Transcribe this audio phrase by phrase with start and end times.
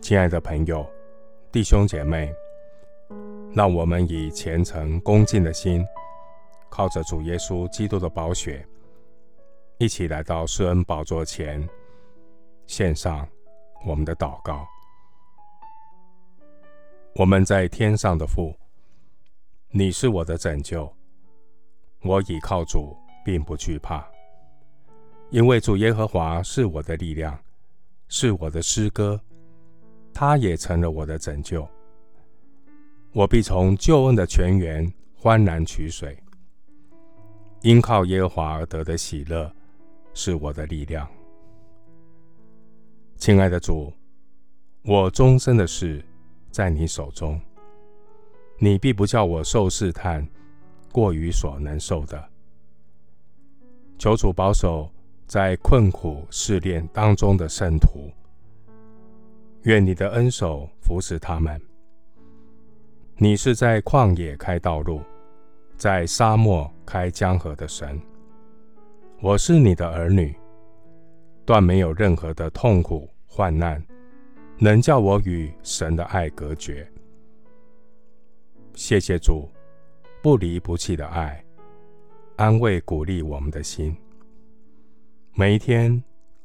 [0.00, 0.90] 亲爱的朋友、
[1.52, 2.34] 弟兄姐妹，
[3.54, 5.86] 让我们以虔诚恭敬的心，
[6.70, 8.66] 靠着主耶稣基督的宝血，
[9.76, 11.68] 一起来到施恩宝座前，
[12.66, 13.28] 献上
[13.84, 14.66] 我们的祷告。
[17.14, 18.54] 我们在天上的父，
[19.70, 20.90] 你是我的拯救，
[22.02, 24.04] 我倚靠主，并不惧怕，
[25.28, 27.38] 因为主耶和华是我的力量，
[28.08, 29.20] 是我的诗歌。
[30.12, 31.66] 他也成了我的拯救，
[33.12, 36.16] 我必从救恩的泉源欢然取水。
[37.62, 39.52] 因靠耶和华而得的喜乐，
[40.14, 41.06] 是我的力量。
[43.16, 43.92] 亲爱的主，
[44.82, 46.02] 我终身的事
[46.50, 47.38] 在你手中，
[48.58, 50.26] 你必不叫我受试探，
[50.90, 52.28] 过于所能受的。
[53.98, 54.90] 求主保守
[55.26, 58.10] 在困苦试炼当中的圣徒。
[59.64, 61.60] 愿你的恩手扶持他们。
[63.16, 65.02] 你是在旷野开道路，
[65.76, 68.00] 在沙漠开江河的神。
[69.20, 70.34] 我是你的儿女，
[71.44, 73.84] 断没有任何的痛苦患难
[74.58, 76.90] 能叫我与神的爱隔绝。
[78.74, 79.46] 谢谢主
[80.22, 81.44] 不离不弃的爱，
[82.36, 83.94] 安慰鼓励我们的心。
[85.34, 86.02] 每一天，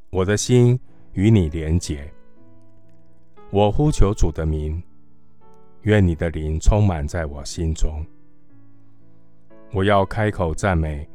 [0.10, 0.78] 我的心
[1.14, 2.12] 与你连结。
[3.56, 4.84] 我呼求主的名，
[5.84, 8.06] 愿你的灵充满在我心中。
[9.72, 11.08] 我要开口赞美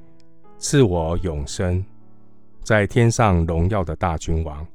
[0.56, 1.84] 赐我永生，
[2.62, 4.66] 在天上荣耀的大君王。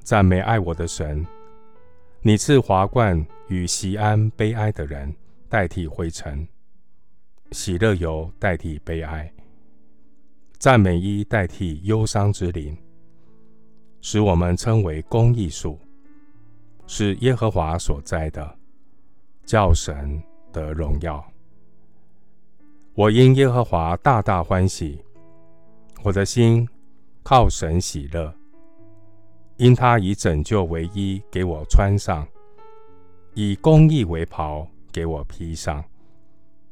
[0.00, 1.26] 赞美爱我的神，
[2.20, 5.16] 你赐华冠与锡安悲哀的人
[5.48, 6.46] 代替灰尘，
[7.52, 9.32] 喜乐油代替悲哀，
[10.58, 12.76] 赞美衣代替忧伤之灵，
[14.02, 15.80] 使我们称为公义树。
[16.86, 18.58] 是耶和华所在的，
[19.44, 20.22] 叫神
[20.52, 21.24] 得荣耀。
[22.94, 25.04] 我因耶和华大大欢喜，
[26.02, 26.66] 我的心
[27.22, 28.32] 靠神喜乐，
[29.56, 32.26] 因他以拯救为衣给我穿上，
[33.34, 35.84] 以公义为袍给我披上，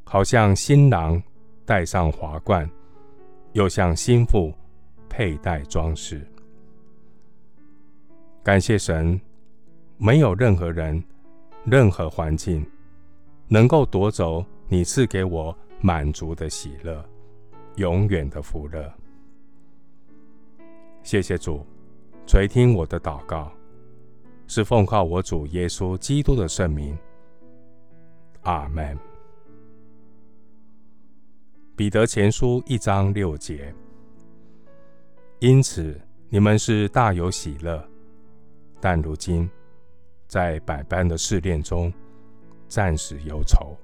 [0.04, 1.22] 好像新郎
[1.66, 2.70] 戴上华冠，
[3.52, 4.54] 又像新妇
[5.08, 6.26] 佩戴装饰。
[8.42, 9.20] 感谢神。
[9.96, 11.02] 没有任何人、
[11.64, 12.64] 任何环境
[13.48, 17.04] 能够夺走你赐给我满足的喜乐、
[17.76, 18.92] 永远的福乐。
[21.02, 21.64] 谢谢主
[22.26, 23.52] 垂听我的祷告，
[24.46, 26.96] 是奉靠我主耶稣基督的圣名。
[28.42, 28.98] 阿门。
[31.76, 33.74] 彼得前书一章六节。
[35.40, 37.86] 因此你们是大有喜乐，
[38.80, 39.48] 但如今。
[40.26, 41.92] 在百般的试炼中，
[42.68, 43.76] 暂时忧愁。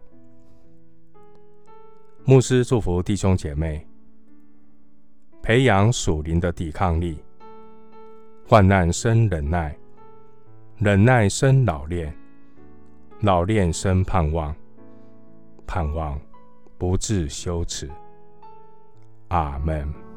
[2.25, 3.87] 牧师祝福弟兄姐妹，
[5.43, 7.23] 培养属灵的抵抗力。
[8.47, 9.77] 患难生忍耐，
[10.79, 12.13] 忍耐生老练，
[13.21, 14.55] 老练生盼望，
[15.67, 16.21] 盼望
[16.77, 17.89] 不致羞耻。
[19.29, 20.10] 阿门。